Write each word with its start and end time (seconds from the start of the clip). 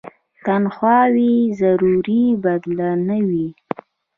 تنخواوې 0.45 1.29
یې 1.43 1.51
ضروري 1.59 2.23
بدل 2.43 2.79
نه 3.07 3.17
وو. 3.29 3.47